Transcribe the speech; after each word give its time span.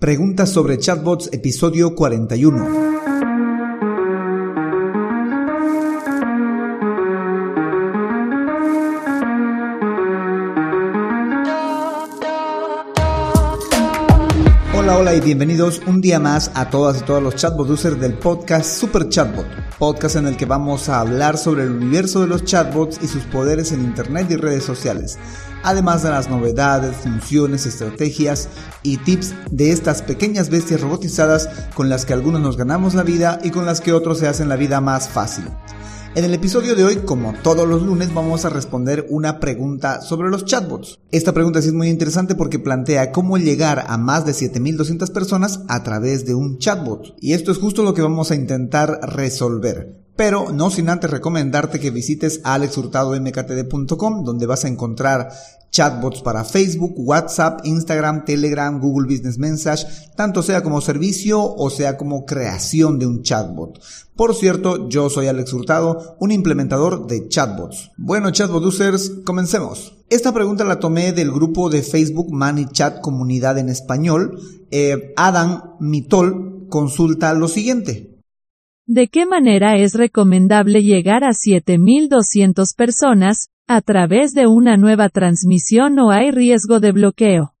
Preguntas 0.00 0.48
sobre 0.48 0.78
chatbots, 0.78 1.28
episodio 1.30 1.94
41. 1.94 2.66
Hola, 14.74 14.96
hola 14.96 15.14
y 15.14 15.20
bienvenidos 15.20 15.82
un 15.86 16.00
día 16.00 16.18
más 16.18 16.50
a 16.54 16.70
todas 16.70 17.02
y 17.02 17.04
todos 17.04 17.22
los 17.22 17.36
chatbot 17.36 17.68
users 17.68 18.00
del 18.00 18.14
podcast 18.14 18.80
Super 18.80 19.06
Chatbot, 19.10 19.44
podcast 19.78 20.16
en 20.16 20.28
el 20.28 20.38
que 20.38 20.46
vamos 20.46 20.88
a 20.88 21.00
hablar 21.00 21.36
sobre 21.36 21.64
el 21.64 21.72
universo 21.72 22.22
de 22.22 22.26
los 22.26 22.44
chatbots 22.44 23.00
y 23.02 23.06
sus 23.06 23.24
poderes 23.24 23.70
en 23.72 23.82
Internet 23.82 24.28
y 24.30 24.36
redes 24.36 24.64
sociales 24.64 25.18
además 25.62 26.02
de 26.02 26.10
las 26.10 26.28
novedades, 26.28 26.96
funciones, 26.96 27.66
estrategias 27.66 28.48
y 28.82 28.96
tips 28.98 29.34
de 29.50 29.72
estas 29.72 30.02
pequeñas 30.02 30.50
bestias 30.50 30.80
robotizadas 30.80 31.48
con 31.74 31.88
las 31.88 32.04
que 32.04 32.12
algunos 32.12 32.40
nos 32.40 32.56
ganamos 32.56 32.94
la 32.94 33.02
vida 33.02 33.38
y 33.42 33.50
con 33.50 33.66
las 33.66 33.80
que 33.80 33.92
otros 33.92 34.18
se 34.18 34.28
hacen 34.28 34.48
la 34.48 34.56
vida 34.56 34.80
más 34.80 35.08
fácil. 35.08 35.44
En 36.16 36.24
el 36.24 36.34
episodio 36.34 36.74
de 36.74 36.82
hoy, 36.82 36.96
como 36.96 37.34
todos 37.34 37.68
los 37.68 37.82
lunes, 37.82 38.12
vamos 38.12 38.44
a 38.44 38.48
responder 38.48 39.06
una 39.10 39.38
pregunta 39.38 40.00
sobre 40.00 40.28
los 40.28 40.44
chatbots. 40.44 40.98
Esta 41.12 41.32
pregunta 41.32 41.62
sí 41.62 41.68
es 41.68 41.74
muy 41.74 41.88
interesante 41.88 42.34
porque 42.34 42.58
plantea 42.58 43.12
cómo 43.12 43.38
llegar 43.38 43.84
a 43.86 43.96
más 43.96 44.26
de 44.26 44.34
7200 44.34 45.08
personas 45.10 45.60
a 45.68 45.84
través 45.84 46.26
de 46.26 46.34
un 46.34 46.58
chatbot. 46.58 47.14
Y 47.20 47.34
esto 47.34 47.52
es 47.52 47.58
justo 47.58 47.84
lo 47.84 47.94
que 47.94 48.02
vamos 48.02 48.32
a 48.32 48.34
intentar 48.34 48.98
resolver. 49.02 49.99
Pero 50.16 50.52
no 50.52 50.70
sin 50.70 50.88
antes 50.88 51.10
recomendarte 51.10 51.80
que 51.80 51.90
visites 51.90 52.40
alexhurtadomktd.com 52.44 54.24
donde 54.24 54.46
vas 54.46 54.64
a 54.64 54.68
encontrar 54.68 55.30
chatbots 55.70 56.20
para 56.22 56.44
Facebook, 56.44 56.94
WhatsApp, 56.96 57.60
Instagram, 57.64 58.24
Telegram, 58.24 58.80
Google 58.80 59.06
Business 59.06 59.38
Message, 59.38 59.86
tanto 60.16 60.42
sea 60.42 60.62
como 60.62 60.80
servicio 60.80 61.42
o 61.42 61.70
sea 61.70 61.96
como 61.96 62.26
creación 62.26 62.98
de 62.98 63.06
un 63.06 63.22
chatbot. 63.22 63.80
Por 64.16 64.34
cierto, 64.34 64.88
yo 64.88 65.08
soy 65.08 65.28
Alex 65.28 65.52
Hurtado, 65.52 66.16
un 66.18 66.32
implementador 66.32 67.06
de 67.06 67.28
chatbots. 67.28 67.92
Bueno, 67.96 68.30
chatbot 68.30 68.64
users, 68.64 69.12
comencemos. 69.24 69.96
Esta 70.10 70.34
pregunta 70.34 70.64
la 70.64 70.80
tomé 70.80 71.12
del 71.12 71.30
grupo 71.30 71.70
de 71.70 71.82
Facebook 71.82 72.28
Chat 72.72 73.00
Comunidad 73.00 73.58
en 73.58 73.68
Español. 73.68 74.40
Eh, 74.70 75.14
Adam 75.16 75.76
Mitol 75.78 76.66
consulta 76.68 77.32
lo 77.32 77.46
siguiente. 77.48 78.09
¿De 78.86 79.08
qué 79.08 79.26
manera 79.26 79.76
es 79.76 79.94
recomendable 79.94 80.82
llegar 80.82 81.22
a 81.24 81.32
7200 81.32 82.74
personas, 82.74 83.48
a 83.68 83.80
través 83.82 84.32
de 84.32 84.46
una 84.46 84.76
nueva 84.76 85.08
transmisión 85.08 85.98
o 86.00 86.10
hay 86.10 86.32
riesgo 86.32 86.80
de 86.80 86.92
bloqueo? 86.92 87.54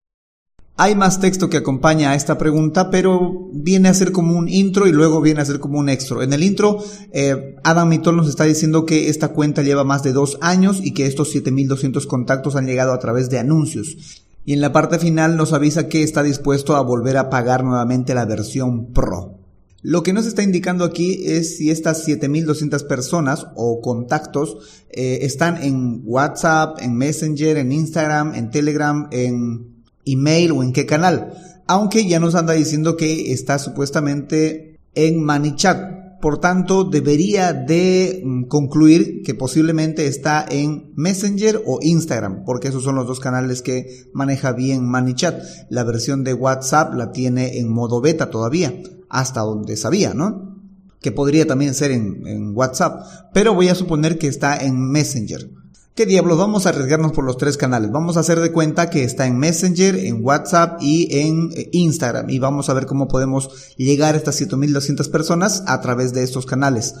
Hay 0.76 0.94
más 0.94 1.20
texto 1.20 1.50
que 1.50 1.58
acompaña 1.58 2.10
a 2.10 2.14
esta 2.14 2.38
pregunta, 2.38 2.90
pero 2.90 3.50
viene 3.52 3.90
a 3.90 3.94
ser 3.94 4.12
como 4.12 4.36
un 4.36 4.48
intro 4.48 4.86
y 4.86 4.92
luego 4.92 5.20
viene 5.20 5.42
a 5.42 5.44
ser 5.44 5.60
como 5.60 5.78
un 5.78 5.90
extra. 5.90 6.24
En 6.24 6.32
el 6.32 6.42
intro, 6.42 6.82
eh, 7.12 7.54
Adam 7.62 7.86
Mitol 7.86 8.16
nos 8.16 8.28
está 8.28 8.44
diciendo 8.44 8.86
que 8.86 9.10
esta 9.10 9.28
cuenta 9.28 9.62
lleva 9.62 9.84
más 9.84 10.02
de 10.02 10.14
dos 10.14 10.38
años 10.40 10.80
y 10.82 10.94
que 10.94 11.04
estos 11.04 11.32
7200 11.32 12.06
contactos 12.06 12.56
han 12.56 12.66
llegado 12.66 12.94
a 12.94 12.98
través 12.98 13.28
de 13.28 13.38
anuncios. 13.38 14.24
Y 14.46 14.54
en 14.54 14.62
la 14.62 14.72
parte 14.72 14.98
final 14.98 15.36
nos 15.36 15.52
avisa 15.52 15.86
que 15.86 16.02
está 16.02 16.22
dispuesto 16.22 16.74
a 16.74 16.80
volver 16.80 17.18
a 17.18 17.28
pagar 17.28 17.62
nuevamente 17.62 18.14
la 18.14 18.24
versión 18.24 18.86
Pro. 18.94 19.39
Lo 19.82 20.02
que 20.02 20.12
nos 20.12 20.26
está 20.26 20.42
indicando 20.42 20.84
aquí 20.84 21.22
es 21.24 21.56
si 21.56 21.70
estas 21.70 22.04
7200 22.04 22.84
personas 22.84 23.46
o 23.54 23.80
contactos 23.80 24.58
eh, 24.90 25.20
están 25.22 25.62
en 25.62 26.02
WhatsApp, 26.04 26.78
en 26.82 26.96
Messenger, 26.96 27.56
en 27.56 27.72
Instagram, 27.72 28.34
en 28.34 28.50
Telegram, 28.50 29.08
en 29.10 29.82
email 30.04 30.52
o 30.52 30.62
en 30.62 30.74
qué 30.74 30.84
canal. 30.84 31.32
Aunque 31.66 32.06
ya 32.06 32.20
nos 32.20 32.34
anda 32.34 32.52
diciendo 32.52 32.96
que 32.96 33.32
está 33.32 33.58
supuestamente 33.58 34.78
en 34.94 35.22
ManyChat. 35.22 36.20
Por 36.20 36.38
tanto, 36.38 36.84
debería 36.84 37.54
de 37.54 38.20
mm, 38.22 38.44
concluir 38.44 39.22
que 39.22 39.34
posiblemente 39.34 40.06
está 40.06 40.44
en 40.46 40.92
Messenger 40.94 41.62
o 41.64 41.78
Instagram, 41.80 42.44
porque 42.44 42.68
esos 42.68 42.82
son 42.82 42.96
los 42.96 43.06
dos 43.06 43.20
canales 43.20 43.62
que 43.62 44.10
maneja 44.12 44.52
bien 44.52 44.84
ManyChat. 44.84 45.40
La 45.70 45.84
versión 45.84 46.22
de 46.22 46.34
WhatsApp 46.34 46.92
la 46.92 47.12
tiene 47.12 47.58
en 47.58 47.72
modo 47.72 48.02
beta 48.02 48.28
todavía 48.28 48.74
hasta 49.10 49.40
donde 49.40 49.76
sabía, 49.76 50.14
¿no? 50.14 50.56
Que 51.00 51.12
podría 51.12 51.46
también 51.46 51.74
ser 51.74 51.90
en, 51.90 52.52
WhatsApp, 52.54 53.04
pero 53.34 53.54
voy 53.54 53.68
a 53.68 53.74
suponer 53.74 54.18
que 54.18 54.28
está 54.28 54.56
en 54.56 54.80
Messenger. 54.80 55.50
¿Qué 55.94 56.06
diablos? 56.06 56.38
Vamos 56.38 56.64
a 56.64 56.70
arriesgarnos 56.70 57.12
por 57.12 57.24
los 57.24 57.36
tres 57.36 57.56
canales. 57.56 57.90
Vamos 57.90 58.16
a 58.16 58.20
hacer 58.20 58.40
de 58.40 58.52
cuenta 58.52 58.88
que 58.88 59.04
está 59.04 59.26
en 59.26 59.38
Messenger, 59.38 59.96
en 59.96 60.24
WhatsApp 60.24 60.78
y 60.80 61.08
en 61.18 61.50
eh, 61.54 61.68
Instagram. 61.72 62.30
Y 62.30 62.38
vamos 62.38 62.70
a 62.70 62.74
ver 62.74 62.86
cómo 62.86 63.08
podemos 63.08 63.74
llegar 63.76 64.14
a 64.14 64.18
estas 64.18 64.36
7200 64.36 65.08
personas 65.08 65.64
a 65.66 65.80
través 65.80 66.14
de 66.14 66.22
estos 66.22 66.46
canales. 66.46 66.94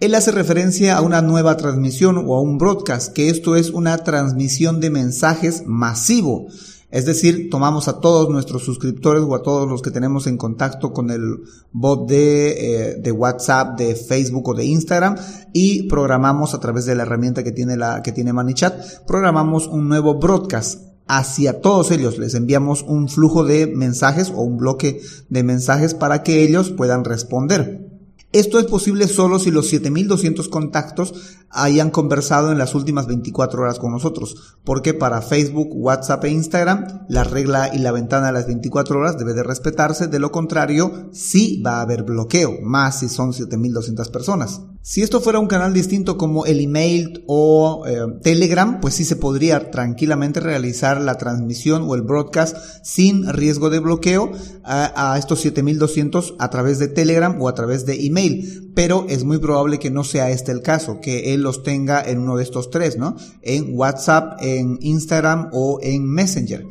Él 0.00 0.14
hace 0.14 0.32
referencia 0.32 0.96
a 0.96 1.02
una 1.02 1.20
nueva 1.20 1.58
transmisión 1.58 2.16
o 2.16 2.34
a 2.34 2.40
un 2.40 2.56
broadcast, 2.56 3.12
que 3.12 3.28
esto 3.28 3.54
es 3.54 3.68
una 3.68 3.98
transmisión 3.98 4.80
de 4.80 4.88
mensajes 4.88 5.64
masivo. 5.66 6.46
Es 6.90 7.06
decir, 7.06 7.50
tomamos 7.50 7.86
a 7.86 8.00
todos 8.00 8.28
nuestros 8.30 8.64
suscriptores 8.64 9.22
o 9.22 9.34
a 9.34 9.42
todos 9.42 9.68
los 9.68 9.80
que 9.80 9.92
tenemos 9.92 10.26
en 10.26 10.36
contacto 10.36 10.92
con 10.92 11.10
el 11.10 11.38
bot 11.72 12.08
de, 12.08 12.50
eh, 12.90 12.94
de, 12.96 13.12
WhatsApp, 13.12 13.78
de 13.78 13.94
Facebook 13.94 14.48
o 14.48 14.54
de 14.54 14.64
Instagram 14.64 15.16
y 15.52 15.84
programamos 15.84 16.52
a 16.54 16.60
través 16.60 16.86
de 16.86 16.96
la 16.96 17.04
herramienta 17.04 17.44
que 17.44 17.52
tiene 17.52 17.76
la, 17.76 18.02
que 18.02 18.12
tiene 18.12 18.32
ManyChat, 18.32 19.06
programamos 19.06 19.68
un 19.68 19.88
nuevo 19.88 20.18
broadcast 20.18 20.82
hacia 21.06 21.60
todos 21.60 21.90
ellos. 21.90 22.18
Les 22.18 22.34
enviamos 22.34 22.82
un 22.82 23.08
flujo 23.08 23.44
de 23.44 23.66
mensajes 23.66 24.30
o 24.30 24.42
un 24.42 24.58
bloque 24.58 25.00
de 25.28 25.42
mensajes 25.42 25.94
para 25.94 26.22
que 26.22 26.42
ellos 26.42 26.70
puedan 26.70 27.04
responder. 27.04 27.89
Esto 28.32 28.60
es 28.60 28.66
posible 28.66 29.08
solo 29.08 29.40
si 29.40 29.50
los 29.50 29.68
7200 29.70 30.48
contactos 30.48 31.14
hayan 31.50 31.90
conversado 31.90 32.52
en 32.52 32.58
las 32.58 32.76
últimas 32.76 33.08
24 33.08 33.60
horas 33.60 33.80
con 33.80 33.90
nosotros, 33.90 34.56
porque 34.62 34.94
para 34.94 35.20
Facebook, 35.20 35.70
WhatsApp 35.72 36.24
e 36.26 36.30
Instagram 36.30 37.06
la 37.08 37.24
regla 37.24 37.74
y 37.74 37.78
la 37.78 37.90
ventana 37.90 38.28
de 38.28 38.32
las 38.34 38.46
24 38.46 39.00
horas 39.00 39.18
debe 39.18 39.34
de 39.34 39.42
respetarse, 39.42 40.06
de 40.06 40.20
lo 40.20 40.30
contrario 40.30 41.10
sí 41.12 41.60
va 41.66 41.78
a 41.78 41.80
haber 41.80 42.04
bloqueo, 42.04 42.58
más 42.62 43.00
si 43.00 43.08
son 43.08 43.32
7200 43.32 44.08
personas. 44.10 44.60
Si 44.82 45.02
esto 45.02 45.20
fuera 45.20 45.38
un 45.38 45.46
canal 45.46 45.74
distinto 45.74 46.16
como 46.16 46.46
el 46.46 46.58
email 46.58 47.22
o 47.26 47.84
eh, 47.86 47.98
Telegram, 48.22 48.80
pues 48.80 48.94
sí 48.94 49.04
se 49.04 49.14
podría 49.14 49.70
tranquilamente 49.70 50.40
realizar 50.40 51.02
la 51.02 51.18
transmisión 51.18 51.82
o 51.86 51.94
el 51.94 52.00
broadcast 52.00 52.56
sin 52.82 53.30
riesgo 53.30 53.68
de 53.68 53.78
bloqueo 53.78 54.32
a, 54.64 55.12
a 55.12 55.18
estos 55.18 55.40
7200 55.40 56.34
a 56.38 56.48
través 56.48 56.78
de 56.78 56.88
Telegram 56.88 57.36
o 57.42 57.48
a 57.48 57.54
través 57.54 57.84
de 57.84 58.06
email. 58.06 58.72
Pero 58.74 59.04
es 59.10 59.22
muy 59.24 59.36
probable 59.36 59.78
que 59.78 59.90
no 59.90 60.02
sea 60.02 60.30
este 60.30 60.50
el 60.50 60.62
caso, 60.62 60.98
que 61.02 61.34
él 61.34 61.42
los 61.42 61.62
tenga 61.62 62.02
en 62.02 62.18
uno 62.18 62.38
de 62.38 62.42
estos 62.42 62.70
tres, 62.70 62.96
¿no? 62.96 63.16
En 63.42 63.76
WhatsApp, 63.76 64.38
en 64.40 64.78
Instagram 64.80 65.50
o 65.52 65.78
en 65.82 66.08
Messenger. 66.08 66.64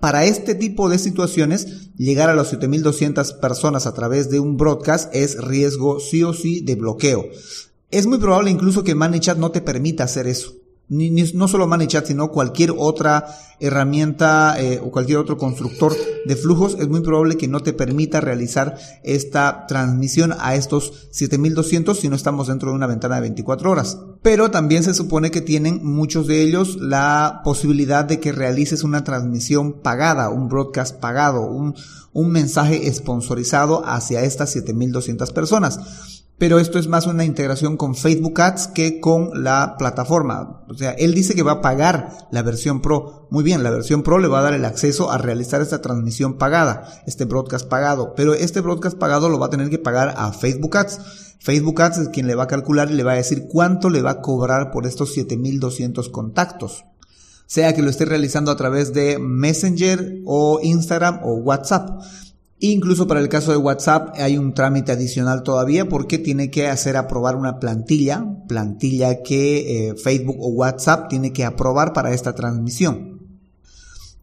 Para 0.00 0.24
este 0.24 0.54
tipo 0.54 0.88
de 0.88 0.98
situaciones, 0.98 1.90
llegar 1.96 2.28
a 2.28 2.34
los 2.34 2.48
7200 2.48 3.32
personas 3.34 3.86
a 3.86 3.94
través 3.94 4.30
de 4.30 4.40
un 4.40 4.56
broadcast 4.56 5.14
es 5.14 5.42
riesgo 5.42 6.00
sí 6.00 6.22
o 6.22 6.32
sí 6.32 6.60
de 6.60 6.74
bloqueo. 6.74 7.24
Es 7.90 8.06
muy 8.06 8.18
probable 8.18 8.50
incluso 8.50 8.84
que 8.84 8.94
ManyChat 8.94 9.38
no 9.38 9.50
te 9.50 9.62
permita 9.62 10.04
hacer 10.04 10.26
eso 10.26 10.65
no 10.88 11.48
solo 11.48 11.66
ManyChat, 11.66 12.06
sino 12.06 12.30
cualquier 12.30 12.72
otra 12.76 13.26
herramienta 13.58 14.54
eh, 14.60 14.80
o 14.82 14.90
cualquier 14.90 15.18
otro 15.18 15.36
constructor 15.36 15.94
de 16.26 16.36
flujos, 16.36 16.76
es 16.78 16.88
muy 16.88 17.00
probable 17.00 17.36
que 17.36 17.48
no 17.48 17.60
te 17.60 17.72
permita 17.72 18.20
realizar 18.20 18.76
esta 19.02 19.66
transmisión 19.66 20.34
a 20.38 20.54
estos 20.54 21.08
7200 21.10 21.98
si 21.98 22.08
no 22.08 22.16
estamos 22.16 22.48
dentro 22.48 22.70
de 22.70 22.76
una 22.76 22.86
ventana 22.86 23.16
de 23.16 23.22
24 23.22 23.70
horas. 23.70 23.98
Pero 24.22 24.50
también 24.50 24.82
se 24.82 24.94
supone 24.94 25.30
que 25.30 25.40
tienen 25.40 25.84
muchos 25.84 26.26
de 26.26 26.42
ellos 26.42 26.76
la 26.80 27.40
posibilidad 27.42 28.04
de 28.04 28.20
que 28.20 28.32
realices 28.32 28.84
una 28.84 29.04
transmisión 29.04 29.80
pagada, 29.80 30.28
un 30.28 30.48
broadcast 30.48 31.00
pagado, 31.00 31.42
un, 31.42 31.74
un 32.12 32.30
mensaje 32.30 32.92
sponsorizado 32.92 33.84
hacia 33.86 34.22
estas 34.22 34.50
7200 34.50 35.32
personas 35.32 35.80
pero 36.38 36.58
esto 36.58 36.78
es 36.78 36.86
más 36.86 37.06
una 37.06 37.24
integración 37.24 37.76
con 37.76 37.94
Facebook 37.94 38.40
Ads 38.40 38.68
que 38.68 39.00
con 39.00 39.42
la 39.42 39.76
plataforma. 39.78 40.64
O 40.68 40.74
sea, 40.74 40.90
él 40.92 41.14
dice 41.14 41.34
que 41.34 41.42
va 41.42 41.52
a 41.52 41.60
pagar 41.62 42.28
la 42.30 42.42
versión 42.42 42.82
Pro. 42.82 43.26
Muy 43.30 43.42
bien, 43.42 43.62
la 43.62 43.70
versión 43.70 44.02
Pro 44.02 44.18
le 44.18 44.28
va 44.28 44.40
a 44.40 44.42
dar 44.42 44.54
el 44.54 44.66
acceso 44.66 45.10
a 45.10 45.18
realizar 45.18 45.62
esta 45.62 45.80
transmisión 45.80 46.36
pagada, 46.36 47.02
este 47.06 47.24
broadcast 47.24 47.68
pagado, 47.68 48.14
pero 48.14 48.34
este 48.34 48.60
broadcast 48.60 48.98
pagado 48.98 49.30
lo 49.30 49.38
va 49.38 49.46
a 49.46 49.50
tener 49.50 49.70
que 49.70 49.78
pagar 49.78 50.14
a 50.16 50.32
Facebook 50.32 50.76
Ads. 50.76 51.00
Facebook 51.38 51.80
Ads 51.80 51.98
es 51.98 52.08
quien 52.10 52.26
le 52.26 52.34
va 52.34 52.44
a 52.44 52.48
calcular 52.48 52.90
y 52.90 52.94
le 52.94 53.04
va 53.04 53.12
a 53.12 53.16
decir 53.16 53.46
cuánto 53.48 53.88
le 53.88 54.02
va 54.02 54.10
a 54.10 54.20
cobrar 54.20 54.70
por 54.70 54.86
estos 54.86 55.14
7200 55.14 56.08
contactos. 56.10 56.84
Sea 57.46 57.74
que 57.74 57.82
lo 57.82 57.90
esté 57.90 58.04
realizando 58.04 58.50
a 58.50 58.56
través 58.56 58.92
de 58.92 59.18
Messenger 59.20 60.20
o 60.26 60.58
Instagram 60.62 61.20
o 61.22 61.34
WhatsApp. 61.34 62.02
Incluso 62.58 63.06
para 63.06 63.20
el 63.20 63.28
caso 63.28 63.50
de 63.50 63.58
WhatsApp 63.58 64.14
hay 64.14 64.38
un 64.38 64.54
trámite 64.54 64.92
adicional 64.92 65.42
todavía 65.42 65.88
porque 65.88 66.18
tiene 66.18 66.50
que 66.50 66.68
hacer 66.68 66.96
aprobar 66.96 67.36
una 67.36 67.58
plantilla, 67.58 68.24
plantilla 68.48 69.22
que 69.22 69.88
eh, 69.88 69.94
Facebook 69.94 70.36
o 70.40 70.48
WhatsApp 70.48 71.08
tiene 71.08 71.32
que 71.34 71.44
aprobar 71.44 71.92
para 71.92 72.14
esta 72.14 72.34
transmisión. 72.34 73.15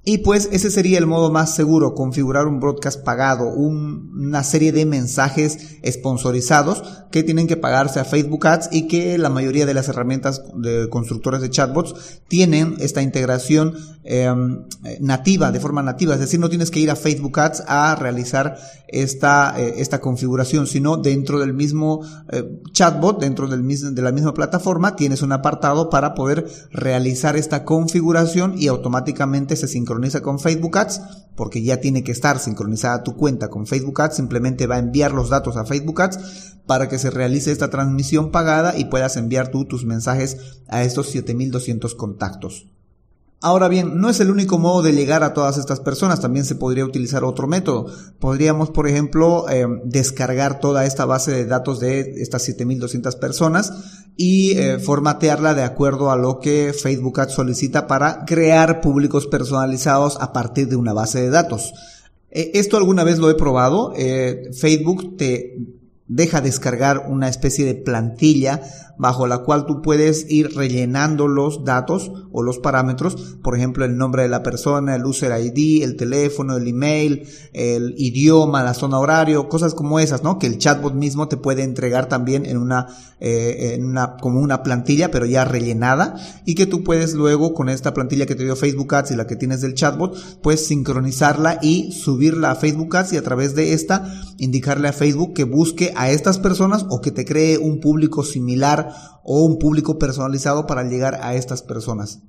Y 0.06 0.18
pues 0.18 0.50
ese 0.52 0.70
sería 0.70 0.98
el 0.98 1.08
modo 1.08 1.32
más 1.32 1.56
seguro, 1.56 1.96
configurar 1.96 2.46
un 2.46 2.60
broadcast 2.60 3.06
pagado, 3.06 3.48
una 3.54 4.44
serie 4.44 4.74
de 4.74 4.86
mensajes 4.86 5.78
sponsorizados 5.90 6.84
que 7.10 7.24
tienen 7.24 7.48
que 7.48 7.56
pagarse 7.56 8.02
a 8.02 8.06
Facebook 8.06 8.46
Ads 8.46 8.70
y 8.74 8.90
que 8.90 9.18
la 9.18 9.30
mayoría 9.30 9.66
de 9.66 9.74
las 9.74 9.88
herramientas 9.88 10.44
de 10.56 10.90
constructores 10.90 11.40
de 11.40 11.50
chatbots 11.50 12.22
tienen 12.28 12.76
esta 12.80 13.02
integración 13.02 13.76
em, 14.04 14.66
nativa, 15.00 15.54
de 15.54 15.62
forma 15.62 15.82
nativa, 15.82 16.16
es 16.16 16.20
decir, 16.20 16.40
no 16.40 16.50
tienes 16.50 16.70
que 16.70 16.82
ir 16.82 16.92
a 16.92 16.98
Facebook 16.98 17.40
Ads 17.40 17.64
a 17.68 17.96
realizar 17.96 18.58
esta, 18.90 19.54
eh, 19.58 19.76
esta 19.78 20.02
configuración, 20.02 20.68
sino 20.68 20.98
dentro 20.98 21.40
del 21.40 21.54
mismo 21.54 22.02
eh, 22.30 22.60
chatbot, 22.74 23.22
dentro 23.22 23.48
del 23.48 23.64
mismo, 23.64 23.92
de 23.92 24.02
la 24.02 24.12
misma 24.12 24.34
plataforma, 24.34 24.98
tienes 24.98 25.22
un 25.22 25.32
apartado 25.32 25.90
para 25.90 26.14
poder 26.14 26.46
realizar 26.72 27.38
esta 27.38 27.64
configuración 27.64 28.56
y 28.58 28.68
automáticamente 28.68 29.56
se 29.56 29.70
sincroniza 29.70 29.93
sincroniza 29.94 30.22
con 30.22 30.40
Facebook 30.40 30.78
Ads, 30.78 31.02
porque 31.36 31.62
ya 31.62 31.80
tiene 31.80 32.04
que 32.04 32.12
estar 32.12 32.40
sincronizada 32.40 33.04
tu 33.04 33.16
cuenta 33.16 33.50
con 33.50 33.68
Facebook 33.68 34.02
Ads, 34.02 34.16
simplemente 34.16 34.66
va 34.66 34.76
a 34.76 34.80
enviar 34.80 35.12
los 35.12 35.30
datos 35.30 35.56
a 35.56 35.66
Facebook 35.66 36.02
Ads 36.02 36.58
para 36.66 36.90
que 36.90 36.98
se 36.98 37.12
realice 37.12 37.52
esta 37.52 37.70
transmisión 37.70 38.32
pagada 38.32 38.78
y 38.78 38.86
puedas 38.86 39.18
enviar 39.18 39.50
tú 39.50 39.66
tus 39.66 39.86
mensajes 39.86 40.62
a 40.68 40.84
estos 40.84 41.10
7200 41.10 41.94
contactos. 41.94 42.68
Ahora 43.46 43.68
bien, 43.68 44.00
no 44.00 44.10
es 44.10 44.22
el 44.22 44.32
único 44.32 44.58
modo 44.58 44.84
de 44.84 44.94
llegar 44.94 45.22
a 45.22 45.34
todas 45.34 45.58
estas 45.58 45.82
personas, 45.82 46.22
también 46.22 46.46
se 46.46 46.56
podría 46.56 46.86
utilizar 46.86 47.26
otro 47.26 47.46
método. 47.46 47.88
Podríamos, 48.18 48.70
por 48.70 48.88
ejemplo, 48.88 49.50
eh, 49.50 49.68
descargar 49.84 50.62
toda 50.62 50.86
esta 50.86 51.04
base 51.04 51.32
de 51.32 51.46
datos 51.46 51.82
de 51.82 52.22
estas 52.22 52.44
7200 52.44 53.18
personas 53.18 53.74
y 54.16 54.52
eh, 54.52 54.80
formatearla 54.80 55.56
de 55.56 55.64
acuerdo 55.64 56.10
a 56.10 56.16
lo 56.16 56.40
que 56.40 56.72
Facebook 56.72 57.20
Ads 57.20 57.34
solicita 57.34 57.86
para 57.86 58.24
crear 58.24 58.80
públicos 58.80 59.28
personalizados 59.28 60.18
a 60.22 60.32
partir 60.32 60.70
de 60.70 60.78
una 60.78 60.94
base 60.94 61.22
de 61.22 61.30
datos. 61.30 61.74
Eh, 62.32 62.52
esto 62.54 62.78
alguna 62.78 63.04
vez 63.04 63.20
lo 63.20 63.30
he 63.30 63.36
probado. 63.36 63.94
Facebook 64.54 65.18
te 65.18 65.58
deja 66.08 66.40
descargar 66.40 67.08
una 67.10 67.28
especie 67.28 67.66
de 67.66 67.76
plantilla 67.76 68.62
bajo 68.98 69.28
la 69.28 69.40
cual 69.40 69.66
tú 69.66 69.82
puedes 69.82 70.30
ir 70.30 70.56
rellenando 70.56 71.28
los 71.28 71.64
datos 71.66 72.12
o 72.32 72.44
los 72.44 72.60
parámetros, 72.60 73.38
por 73.44 73.56
ejemplo, 73.56 73.86
el 73.86 73.98
nombre 73.98 74.24
de 74.24 74.30
la 74.30 74.44
persona, 74.44 74.96
el 74.96 75.06
user 75.06 75.32
ID, 75.40 75.84
el 75.84 75.96
teléfono, 75.96 76.58
el 76.58 76.68
email, 76.68 77.28
el 77.54 77.96
idioma, 77.98 78.64
la 78.64 78.74
zona 78.74 79.00
horario, 79.00 79.50
cosas 79.50 79.74
como 79.74 80.00
esas, 80.00 80.24
¿no? 80.24 80.40
Que 80.40 80.48
el 80.48 80.58
chatbot 80.58 80.94
mismo 80.94 81.28
te 81.28 81.38
puede 81.38 81.64
entregar 81.64 82.08
también 82.08 82.46
en 82.46 82.58
una, 82.58 82.88
eh, 83.20 83.74
en 83.76 83.86
una, 83.86 84.18
como 84.18 84.40
una 84.40 84.64
plantilla, 84.64 85.12
pero 85.12 85.26
ya 85.26 85.46
rellenada, 85.46 86.16
y 86.46 86.56
que 86.56 86.66
tú 86.66 86.84
puedes 86.84 87.14
luego 87.14 87.54
con 87.54 87.70
esta 87.70 87.94
plantilla 87.94 88.26
que 88.26 88.36
te 88.36 88.44
dio 88.44 88.56
Facebook 88.56 88.94
Ads 88.96 89.12
y 89.12 89.16
la 89.16 89.28
que 89.28 89.36
tienes 89.36 89.62
del 89.62 89.74
chatbot, 89.74 90.16
pues 90.42 90.66
sincronizarla 90.66 91.60
y 91.62 91.92
subirla 91.92 92.52
a 92.52 92.56
Facebook 92.56 92.96
Ads 92.96 93.14
y 93.14 93.18
a 93.18 93.24
través 93.24 93.56
de 93.56 93.74
esta 93.74 94.12
indicarle 94.38 94.88
a 94.88 94.94
Facebook 94.94 95.34
que 95.34 95.44
busque 95.44 95.94
a 95.96 96.10
estas 96.10 96.40
personas 96.40 96.86
o 96.90 97.02
que 97.02 97.12
te 97.12 97.26
cree 97.26 97.58
un 97.58 97.80
público 97.80 98.24
similar 98.24 98.83
o 99.24 99.44
un 99.44 99.60
público 99.60 99.98
personalizado 100.00 100.68
para 100.68 100.84
llegar 100.84 101.20
a 101.22 101.36
estas 101.36 101.62
personas. 101.62 102.20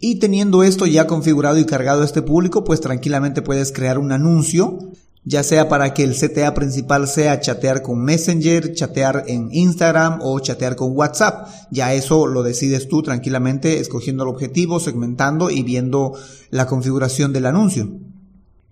Y 0.00 0.20
teniendo 0.20 0.62
esto 0.62 0.86
ya 0.86 1.08
configurado 1.08 1.58
y 1.58 1.64
cargado 1.64 2.04
este 2.04 2.22
público, 2.22 2.62
pues 2.62 2.80
tranquilamente 2.80 3.42
puedes 3.42 3.72
crear 3.72 3.98
un 3.98 4.12
anuncio, 4.12 4.78
ya 5.24 5.42
sea 5.42 5.68
para 5.68 5.92
que 5.92 6.04
el 6.04 6.14
CTA 6.14 6.54
principal 6.54 7.08
sea 7.08 7.40
chatear 7.40 7.82
con 7.82 8.02
Messenger, 8.04 8.72
chatear 8.74 9.24
en 9.26 9.48
Instagram 9.52 10.20
o 10.22 10.38
chatear 10.38 10.76
con 10.76 10.96
WhatsApp. 10.96 11.48
Ya 11.72 11.92
eso 11.94 12.28
lo 12.28 12.44
decides 12.44 12.86
tú 12.86 13.02
tranquilamente 13.02 13.80
escogiendo 13.80 14.22
el 14.22 14.30
objetivo, 14.30 14.78
segmentando 14.78 15.50
y 15.50 15.64
viendo 15.64 16.12
la 16.50 16.66
configuración 16.66 17.32
del 17.32 17.46
anuncio. 17.46 17.90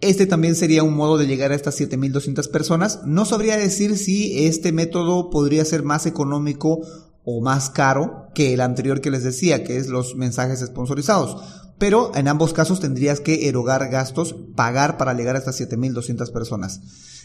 Este 0.01 0.27
también 0.27 0.55
sería 0.55 0.83
un 0.83 0.95
modo 0.95 1.17
de 1.17 1.27
llegar 1.27 1.53
a 1.53 1.55
estas 1.55 1.75
7200 1.75 2.49
personas. 2.49 3.01
No 3.05 3.25
sabría 3.25 3.57
decir 3.57 3.97
si 3.97 4.47
este 4.47 4.71
método 4.71 5.31
podría 5.31 5.65
ser 5.65 5.83
más 5.83 6.07
económico 6.07 6.81
o 7.27 7.43
más 7.43 7.71
caro 7.71 8.29
que 8.35 8.55
el 8.55 8.61
anterior 8.61 9.01
que 9.01 9.11
les 9.11 9.25
decía, 9.25 9.65
que 9.65 9.77
es 9.77 9.89
los 9.89 10.15
mensajes 10.15 10.61
sponsorizados. 10.61 11.37
Pero 11.77 12.13
en 12.15 12.29
ambos 12.29 12.55
casos 12.55 12.81
tendrías 12.81 13.21
que 13.21 13.49
erogar 13.49 13.91
gastos, 13.91 14.37
pagar 14.55 14.97
para 14.97 15.13
llegar 15.13 15.35
a 15.35 15.41
estas 15.41 15.57
7200 15.57 16.31
personas. 16.31 16.81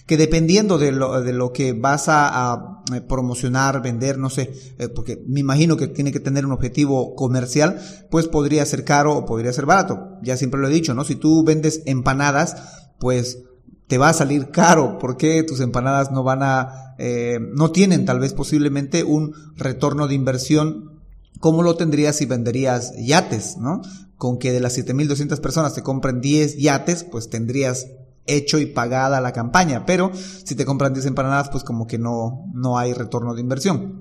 Que 0.07 0.17
dependiendo 0.17 0.79
de 0.79 0.91
lo, 0.91 1.21
de 1.21 1.31
lo 1.33 1.53
que 1.53 1.73
vas 1.73 2.05
a, 2.07 2.81
eh, 2.93 3.01
promocionar, 3.01 3.83
vender, 3.83 4.17
no 4.17 4.31
sé, 4.31 4.51
eh, 4.79 4.89
porque 4.89 5.23
me 5.27 5.39
imagino 5.39 5.77
que 5.77 5.87
tiene 5.87 6.11
que 6.11 6.19
tener 6.19 6.47
un 6.47 6.51
objetivo 6.51 7.15
comercial, 7.15 7.79
pues 8.09 8.27
podría 8.27 8.65
ser 8.65 8.83
caro 8.83 9.15
o 9.15 9.25
podría 9.25 9.53
ser 9.53 9.67
barato. 9.67 10.17
Ya 10.23 10.35
siempre 10.35 10.59
lo 10.59 10.67
he 10.67 10.73
dicho, 10.73 10.95
¿no? 10.95 11.03
Si 11.03 11.15
tú 11.15 11.43
vendes 11.43 11.83
empanadas, 11.85 12.57
pues 12.99 13.43
te 13.91 13.97
va 13.97 14.07
a 14.07 14.13
salir 14.13 14.51
caro 14.51 14.97
porque 14.99 15.43
tus 15.43 15.59
empanadas 15.59 16.11
no 16.11 16.23
van 16.23 16.43
a, 16.43 16.90
eh, 17.03 17.39
no 17.39 17.71
tienen 17.71 18.05
tal 18.05 18.19
vez 18.19 18.33
posiblemente 18.33 19.03
un 19.03 19.33
retorno 19.57 20.07
de 20.07 20.13
inversión 20.13 21.01
como 21.39 21.63
lo 21.63 21.75
tendrías 21.75 22.17
si 22.17 22.27
venderías 22.27 22.93
yates, 22.95 23.57
¿no? 23.57 23.81
Con 24.17 24.37
que 24.37 24.51
de 24.51 24.59
las 24.59 24.73
7200 24.73 25.39
personas 25.39 25.73
te 25.73 25.81
compren 25.81 26.21
10 26.21 26.57
yates, 26.57 27.03
pues 27.03 27.31
tendrías 27.31 27.87
hecho 28.27 28.59
y 28.59 28.67
pagada 28.67 29.19
la 29.19 29.33
campaña, 29.33 29.83
pero 29.87 30.11
si 30.13 30.53
te 30.53 30.63
compran 30.63 30.93
10 30.93 31.07
empanadas, 31.07 31.49
pues 31.49 31.63
como 31.63 31.87
que 31.87 31.97
no, 31.97 32.45
no 32.53 32.77
hay 32.77 32.93
retorno 32.93 33.33
de 33.33 33.41
inversión. 33.41 34.00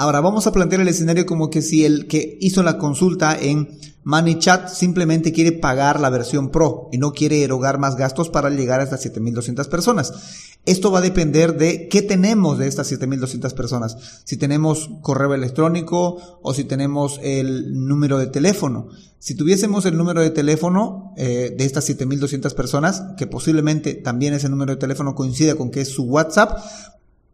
Ahora 0.00 0.22
vamos 0.22 0.46
a 0.46 0.52
plantear 0.52 0.80
el 0.80 0.88
escenario 0.88 1.26
como 1.26 1.50
que 1.50 1.60
si 1.60 1.84
el 1.84 2.06
que 2.06 2.38
hizo 2.40 2.62
la 2.62 2.78
consulta 2.78 3.38
en 3.38 3.68
ManyChat 4.02 4.70
simplemente 4.70 5.30
quiere 5.30 5.52
pagar 5.52 6.00
la 6.00 6.08
versión 6.08 6.48
Pro 6.48 6.88
y 6.90 6.96
no 6.96 7.12
quiere 7.12 7.42
erogar 7.42 7.78
más 7.78 7.96
gastos 7.96 8.30
para 8.30 8.48
llegar 8.48 8.80
a 8.80 8.84
estas 8.84 9.02
7200 9.02 9.68
personas. 9.68 10.14
Esto 10.64 10.90
va 10.90 11.00
a 11.00 11.02
depender 11.02 11.58
de 11.58 11.86
qué 11.88 12.00
tenemos 12.00 12.56
de 12.56 12.66
estas 12.66 12.86
7200 12.86 13.52
personas. 13.52 14.22
Si 14.24 14.38
tenemos 14.38 14.88
correo 15.02 15.34
electrónico 15.34 16.40
o 16.40 16.54
si 16.54 16.64
tenemos 16.64 17.20
el 17.22 17.86
número 17.86 18.16
de 18.16 18.28
teléfono. 18.28 18.88
Si 19.18 19.34
tuviésemos 19.34 19.84
el 19.84 19.98
número 19.98 20.22
de 20.22 20.30
teléfono 20.30 21.12
eh, 21.18 21.54
de 21.54 21.64
estas 21.66 21.84
7200 21.84 22.54
personas, 22.54 23.02
que 23.18 23.26
posiblemente 23.26 23.96
también 23.96 24.32
ese 24.32 24.48
número 24.48 24.72
de 24.72 24.78
teléfono 24.78 25.14
coincida 25.14 25.56
con 25.56 25.70
que 25.70 25.82
es 25.82 25.90
su 25.90 26.04
WhatsApp, 26.04 26.58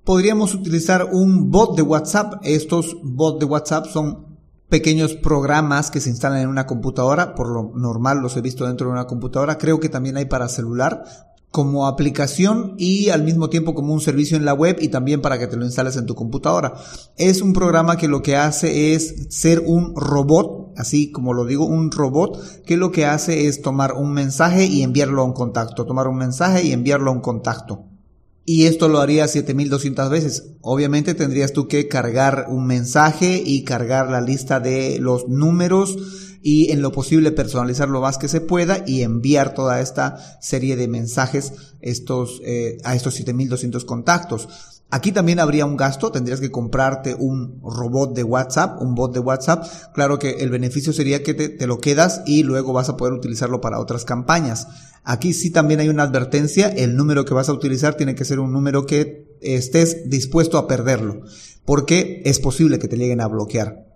podríamos 0.07 0.55
utilizar 0.55 1.11
un 1.13 1.51
bot 1.51 1.77
de 1.77 1.83
WhatsApp. 1.83 2.35
Estos 2.45 2.97
bots 3.03 3.41
de 3.41 3.45
WhatsApp 3.45 3.87
son 3.87 4.39
pequeños 4.69 5.15
programas 5.15 5.91
que 5.91 6.01
se 6.01 6.11
instalan 6.11 6.41
en 6.43 6.49
una 6.49 6.67
computadora, 6.67 7.35
por 7.35 7.49
lo 7.49 7.73
normal 7.77 8.21
los 8.21 8.37
he 8.37 8.41
visto 8.41 8.67
dentro 8.67 8.87
de 8.87 8.93
una 8.93 9.07
computadora, 9.07 9.59
creo 9.59 9.79
que 9.79 9.89
también 9.89 10.17
hay 10.17 10.25
para 10.25 10.49
celular, 10.49 11.05
como 11.51 11.87
aplicación 11.87 12.75
y 12.77 13.09
al 13.09 13.25
mismo 13.25 13.49
tiempo 13.49 13.75
como 13.75 13.93
un 13.93 14.01
servicio 14.01 14.37
en 14.37 14.45
la 14.45 14.55
web 14.55 14.77
y 14.81 14.89
también 14.89 15.23
para 15.23 15.39
que 15.39 15.47
te 15.47 15.57
lo 15.57 15.65
instales 15.65 15.97
en 15.97 16.07
tu 16.07 16.15
computadora. 16.15 16.75
Es 17.17 17.43
un 17.43 17.53
programa 17.53 17.97
que 17.97 18.09
lo 18.09 18.23
que 18.23 18.37
hace 18.37 18.93
es 18.93 19.27
ser 19.31 19.63
un 19.67 19.95
robot, 19.97 20.73
así 20.77 21.11
como 21.11 21.33
lo 21.33 21.47
digo, 21.47 21.65
un 21.65 21.91
robot 21.91 22.63
que 22.65 22.77
lo 22.77 22.93
que 22.93 23.07
hace 23.07 23.47
es 23.49 23.63
tomar 23.63 23.95
un 23.95 24.13
mensaje 24.13 24.67
y 24.67 24.83
enviarlo 24.83 25.23
a 25.23 25.25
un 25.25 25.33
contacto, 25.33 25.87
tomar 25.87 26.09
un 26.09 26.17
mensaje 26.17 26.65
y 26.65 26.73
enviarlo 26.73 27.11
a 27.11 27.15
un 27.15 27.21
contacto 27.21 27.96
y 28.47 28.67
esto 28.67 28.89
lo 28.89 29.01
haría 29.01 29.27
7200 29.27 30.09
veces. 30.09 30.53
Obviamente 30.61 31.15
tendrías 31.15 31.53
tú 31.53 31.67
que 31.67 31.89
cargar 31.89 32.47
un 32.49 32.67
mensaje 32.67 33.43
y 33.45 33.65
cargar 33.65 34.09
la 34.09 34.21
lista 34.21 34.61
de 34.61 34.99
los 35.01 35.29
números 35.29 35.99
y 36.43 36.71
en 36.71 36.81
lo 36.81 36.93
posible 36.93 37.33
personalizar 37.33 37.89
lo 37.89 38.01
más 38.01 38.19
que 38.19 38.29
se 38.29 38.41
pueda 38.41 38.85
y 38.87 39.03
enviar 39.03 39.53
toda 39.53 39.81
esta 39.81 40.39
serie 40.41 40.77
de 40.77 40.87
mensajes 40.87 41.53
estos, 41.81 42.41
eh, 42.45 42.79
a 42.85 42.95
estos 42.95 43.15
7200 43.15 43.85
contactos. 43.85 44.49
Aquí 44.89 45.11
también 45.11 45.41
habría 45.41 45.67
un 45.67 45.77
gasto, 45.77 46.13
tendrías 46.13 46.39
que 46.39 46.53
comprarte 46.53 47.17
un 47.17 47.61
robot 47.61 48.15
de 48.15 48.23
WhatsApp, 48.23 48.81
un 48.81 48.95
bot 48.95 49.13
de 49.13 49.19
WhatsApp. 49.19 49.67
Claro 49.93 50.21
que 50.21 50.37
el 50.39 50.51
beneficio 50.51 50.93
sería 50.93 51.25
que 51.25 51.35
te, 51.35 51.49
te, 51.49 51.67
lo 51.67 51.81
quedas 51.81 52.23
y 52.25 52.45
luego 52.45 52.73
vas 52.73 52.89
a 52.89 52.97
poder 52.97 53.13
utilizarlo 53.13 53.61
para 53.61 53.81
otras 53.81 54.05
campañas. 54.05 54.69
Aquí 55.09 55.33
sí 55.35 55.51
también 55.51 55.79
hay 55.79 55.89
una 55.89 56.03
advertencia, 56.03 56.67
el 56.67 56.97
número 56.97 57.25
que 57.25 57.33
vas 57.33 57.49
a 57.49 57.53
utilizar 57.53 57.97
tiene 57.97 58.17
que 58.17 58.25
ser 58.25 58.41
un 58.41 58.53
número 58.53 58.87
que 58.87 59.37
estés 59.41 60.11
dispuesto 60.11 60.59
a 60.59 60.67
perderlo, 60.67 61.23
porque 61.65 62.23
es 62.25 62.41
posible 62.41 62.81
que 62.81 62.89
te 62.89 62.97
lleguen 62.97 63.21
a 63.21 63.29
bloquear. 63.29 63.87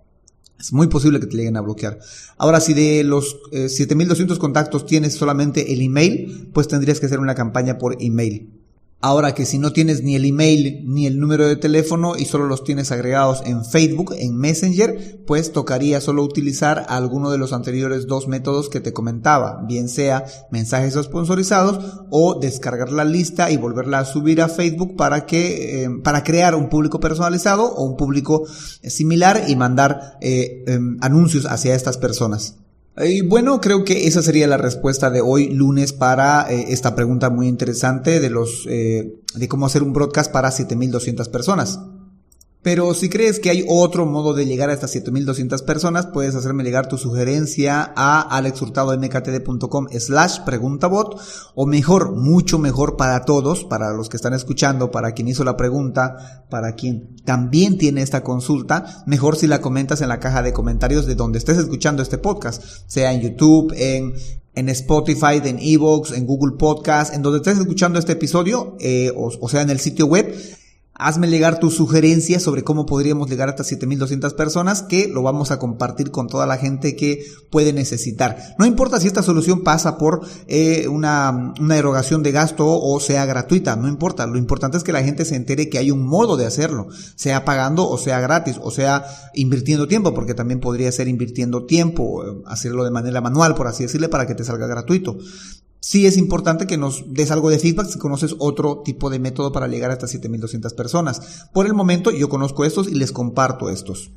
Es 0.57 0.71
muy 0.71 0.87
posible 0.87 1.19
que 1.19 1.27
te 1.27 1.35
lleguen 1.35 1.57
a 1.57 1.61
bloquear. 1.61 1.99
Ahora, 2.37 2.61
si 2.61 2.73
de 2.73 3.03
los 3.03 3.41
7200 3.51 4.37
eh, 4.37 4.39
contactos 4.39 4.85
tienes 4.85 5.13
solamente 5.13 5.73
el 5.73 5.81
email, 5.81 6.49
pues 6.53 6.69
tendrías 6.69 7.01
que 7.01 7.07
hacer 7.07 7.19
una 7.19 7.35
campaña 7.35 7.77
por 7.77 7.97
email. 7.99 8.60
Ahora 9.03 9.33
que 9.33 9.47
si 9.47 9.57
no 9.57 9.73
tienes 9.73 10.03
ni 10.03 10.15
el 10.15 10.25
email 10.25 10.83
ni 10.85 11.07
el 11.07 11.19
número 11.19 11.47
de 11.47 11.55
teléfono 11.55 12.15
y 12.17 12.25
solo 12.25 12.45
los 12.45 12.63
tienes 12.63 12.91
agregados 12.91 13.41
en 13.45 13.65
Facebook, 13.65 14.13
en 14.15 14.37
Messenger, 14.37 15.23
pues 15.25 15.51
tocaría 15.51 15.99
solo 16.01 16.23
utilizar 16.23 16.85
alguno 16.87 17.31
de 17.31 17.39
los 17.39 17.51
anteriores 17.51 18.05
dos 18.05 18.27
métodos 18.27 18.69
que 18.69 18.79
te 18.79 18.93
comentaba, 18.93 19.63
bien 19.67 19.89
sea 19.89 20.25
mensajes 20.51 20.93
sponsorizados 20.93 22.03
o 22.11 22.39
descargar 22.39 22.91
la 22.91 23.03
lista 23.03 23.49
y 23.49 23.57
volverla 23.57 23.99
a 23.99 24.05
subir 24.05 24.39
a 24.39 24.49
Facebook 24.49 24.95
para 24.95 25.25
que, 25.25 25.83
eh, 25.83 25.89
para 26.03 26.23
crear 26.23 26.53
un 26.53 26.69
público 26.69 26.99
personalizado 26.99 27.73
o 27.73 27.83
un 27.83 27.97
público 27.97 28.45
similar 28.83 29.45
y 29.47 29.55
mandar 29.55 30.17
eh, 30.21 30.63
em, 30.67 30.97
anuncios 31.01 31.47
hacia 31.47 31.73
estas 31.73 31.97
personas. 31.97 32.60
Y 32.97 33.21
bueno, 33.21 33.61
creo 33.61 33.85
que 33.85 34.07
esa 34.07 34.21
sería 34.21 34.47
la 34.47 34.57
respuesta 34.57 35.09
de 35.09 35.21
hoy 35.21 35.49
lunes 35.49 35.93
para 35.93 36.51
eh, 36.51 36.65
esta 36.69 36.93
pregunta 36.93 37.29
muy 37.29 37.47
interesante 37.47 38.19
de 38.19 38.29
los 38.29 38.65
eh, 38.67 39.15
de 39.33 39.47
cómo 39.47 39.65
hacer 39.65 39.81
un 39.81 39.93
broadcast 39.93 40.31
para 40.31 40.51
7200 40.51 41.29
personas. 41.29 41.79
Pero 42.63 42.93
si 42.93 43.09
crees 43.09 43.39
que 43.39 43.49
hay 43.49 43.65
otro 43.67 44.05
modo 44.05 44.35
de 44.35 44.45
llegar 44.45 44.69
a 44.69 44.73
estas 44.73 44.91
7200 44.91 45.63
personas, 45.63 46.05
puedes 46.05 46.35
hacerme 46.35 46.63
llegar 46.63 46.87
tu 46.87 46.97
sugerencia 46.97 47.91
a 47.95 48.21
alexhurtadomktd.com 48.21 49.87
slash 49.99 50.41
preguntabot 50.45 51.19
o 51.55 51.65
mejor, 51.65 52.15
mucho 52.15 52.59
mejor 52.59 52.97
para 52.97 53.25
todos, 53.25 53.63
para 53.63 53.93
los 53.93 54.09
que 54.09 54.17
están 54.17 54.33
escuchando, 54.33 54.91
para 54.91 55.13
quien 55.13 55.27
hizo 55.27 55.43
la 55.43 55.57
pregunta, 55.57 56.45
para 56.51 56.75
quien 56.75 57.15
también 57.25 57.79
tiene 57.79 58.03
esta 58.03 58.23
consulta, 58.23 59.03
mejor 59.07 59.37
si 59.37 59.47
la 59.47 59.59
comentas 59.61 60.01
en 60.01 60.09
la 60.09 60.19
caja 60.19 60.43
de 60.43 60.53
comentarios 60.53 61.07
de 61.07 61.15
donde 61.15 61.39
estés 61.39 61.57
escuchando 61.57 62.03
este 62.03 62.19
podcast, 62.19 62.63
sea 62.85 63.11
en 63.11 63.21
YouTube, 63.21 63.73
en 63.75 64.13
en 64.53 64.67
Spotify, 64.67 65.41
en 65.43 65.59
Evox, 65.59 66.11
en 66.11 66.25
Google 66.25 66.57
Podcast, 66.57 67.13
en 67.13 67.21
donde 67.21 67.37
estés 67.37 67.57
escuchando 67.57 67.99
este 67.99 68.11
episodio, 68.11 68.75
eh, 68.81 69.09
o, 69.15 69.31
o 69.39 69.47
sea, 69.47 69.61
en 69.61 69.69
el 69.69 69.79
sitio 69.79 70.07
web, 70.07 70.35
Hazme 71.03 71.29
llegar 71.29 71.59
tus 71.59 71.73
sugerencias 71.73 72.43
sobre 72.43 72.63
cómo 72.63 72.85
podríamos 72.85 73.27
llegar 73.27 73.49
hasta 73.49 73.63
7200 73.63 74.35
personas 74.35 74.83
que 74.83 75.07
lo 75.07 75.23
vamos 75.23 75.49
a 75.49 75.57
compartir 75.57 76.11
con 76.11 76.27
toda 76.27 76.45
la 76.45 76.57
gente 76.57 76.95
que 76.95 77.25
puede 77.49 77.73
necesitar. 77.73 78.37
No 78.59 78.67
importa 78.67 78.99
si 78.99 79.07
esta 79.07 79.23
solución 79.23 79.63
pasa 79.63 79.97
por 79.97 80.21
eh, 80.45 80.87
una, 80.87 81.55
una 81.59 81.75
erogación 81.75 82.21
de 82.21 82.31
gasto 82.31 82.79
o 82.79 82.99
sea 82.99 83.25
gratuita, 83.25 83.75
no 83.75 83.87
importa. 83.87 84.27
Lo 84.27 84.37
importante 84.37 84.77
es 84.77 84.83
que 84.83 84.93
la 84.93 85.01
gente 85.01 85.25
se 85.25 85.35
entere 85.35 85.69
que 85.69 85.79
hay 85.79 85.89
un 85.89 86.05
modo 86.05 86.37
de 86.37 86.45
hacerlo, 86.45 86.89
sea 87.15 87.45
pagando 87.45 87.89
o 87.89 87.97
sea 87.97 88.19
gratis, 88.19 88.59
o 88.61 88.69
sea 88.69 89.03
invirtiendo 89.33 89.87
tiempo, 89.87 90.13
porque 90.13 90.35
también 90.35 90.59
podría 90.59 90.91
ser 90.91 91.07
invirtiendo 91.07 91.65
tiempo, 91.65 92.23
eh, 92.23 92.43
hacerlo 92.45 92.83
de 92.83 92.91
manera 92.91 93.21
manual, 93.21 93.55
por 93.55 93.65
así 93.65 93.81
decirle, 93.81 94.07
para 94.07 94.27
que 94.27 94.35
te 94.35 94.43
salga 94.43 94.67
gratuito 94.67 95.17
sí 95.81 96.05
es 96.05 96.15
importante 96.15 96.67
que 96.67 96.77
nos 96.77 97.03
des 97.13 97.31
algo 97.31 97.49
de 97.49 97.59
feedback 97.59 97.87
si 97.87 97.99
conoces 97.99 98.35
otro 98.39 98.81
tipo 98.85 99.09
de 99.09 99.19
método 99.19 99.51
para 99.51 99.67
llegar 99.67 99.89
a 99.91 99.95
estas 99.95 100.11
7200 100.11 100.73
personas. 100.73 101.49
Por 101.51 101.65
el 101.65 101.73
momento 101.73 102.11
yo 102.11 102.29
conozco 102.29 102.63
estos 102.63 102.87
y 102.87 102.95
les 102.95 103.11
comparto 103.11 103.69
estos. 103.69 104.11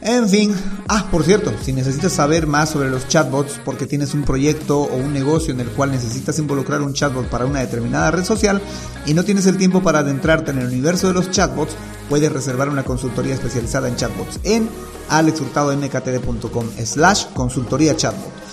En 0.00 0.28
fin, 0.28 0.54
ah, 0.88 1.08
por 1.10 1.24
cierto, 1.24 1.50
si 1.62 1.72
necesitas 1.72 2.12
saber 2.12 2.46
más 2.46 2.68
sobre 2.68 2.90
los 2.90 3.08
chatbots 3.08 3.58
porque 3.64 3.86
tienes 3.86 4.12
un 4.12 4.24
proyecto 4.24 4.80
o 4.80 4.96
un 4.96 5.14
negocio 5.14 5.54
en 5.54 5.60
el 5.60 5.68
cual 5.68 5.92
necesitas 5.92 6.38
involucrar 6.38 6.82
un 6.82 6.92
chatbot 6.92 7.26
para 7.28 7.46
una 7.46 7.60
determinada 7.60 8.10
red 8.10 8.24
social 8.24 8.60
y 9.06 9.14
no 9.14 9.24
tienes 9.24 9.46
el 9.46 9.56
tiempo 9.56 9.82
para 9.82 10.00
adentrarte 10.00 10.50
en 10.50 10.58
el 10.58 10.66
universo 10.66 11.06
de 11.06 11.14
los 11.14 11.30
chatbots, 11.30 11.74
puedes 12.10 12.30
reservar 12.30 12.68
una 12.68 12.84
consultoría 12.84 13.32
especializada 13.32 13.88
en 13.88 13.96
chatbots 13.96 14.40
en 14.42 14.68
alexhurtadomktd.com 15.08 16.66
slash 16.84 17.26
consultoría 17.32 17.96
chatbot. 17.96 18.43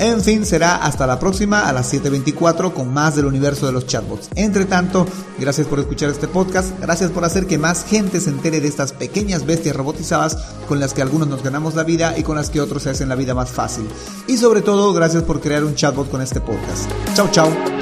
En 0.00 0.22
fin, 0.22 0.46
será 0.46 0.76
hasta 0.76 1.06
la 1.06 1.18
próxima 1.18 1.68
a 1.68 1.74
las 1.74 1.92
7.24 1.92 2.72
con 2.72 2.90
más 2.92 3.16
del 3.16 3.26
universo 3.26 3.66
de 3.66 3.72
los 3.72 3.86
chatbots. 3.86 4.30
Entre 4.34 4.64
tanto, 4.64 5.06
gracias 5.38 5.66
por 5.66 5.78
escuchar 5.78 6.08
este 6.08 6.26
podcast, 6.26 6.70
gracias 6.80 7.10
por 7.10 7.22
hacer 7.26 7.46
que 7.46 7.58
más 7.58 7.84
gente 7.84 8.18
se 8.18 8.30
entere 8.30 8.62
de 8.62 8.68
estas 8.68 8.94
pequeñas 8.94 9.44
bestias 9.44 9.76
robotizadas 9.76 10.38
con 10.66 10.80
las 10.80 10.94
que 10.94 11.02
algunos 11.02 11.28
nos 11.28 11.42
ganamos 11.42 11.74
la 11.74 11.84
vida 11.84 12.16
y 12.16 12.22
con 12.22 12.36
las 12.36 12.48
que 12.48 12.62
otros 12.62 12.84
se 12.84 12.90
hacen 12.90 13.10
la 13.10 13.14
vida 13.14 13.34
más 13.34 13.50
fácil. 13.50 13.86
Y 14.26 14.38
sobre 14.38 14.62
todo, 14.62 14.94
gracias 14.94 15.22
por 15.22 15.42
crear 15.42 15.64
un 15.64 15.74
chatbot 15.74 16.10
con 16.10 16.22
este 16.22 16.40
podcast. 16.40 16.90
Chao, 17.14 17.28
chao. 17.30 17.79